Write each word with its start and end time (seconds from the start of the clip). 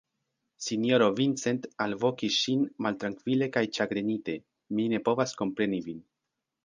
Sinjoro 0.67 1.09
Vincent 1.19 1.67
alvokis 1.85 2.37
ŝin 2.45 2.63
maltrankvile 2.85 3.51
kaj 3.59 3.63
ĉagrenite, 3.79 4.39
mi 4.79 4.87
ne 4.95 5.03
povas 5.11 5.37
kompreni 5.43 5.83
vin. 5.91 6.03